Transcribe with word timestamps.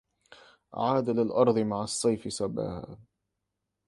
عاد 0.73 1.09
للأرض 1.09 1.59
مع 1.59 1.83
الصيف 1.83 2.27
صباها 2.27 2.97